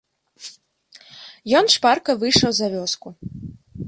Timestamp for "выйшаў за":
2.23-2.67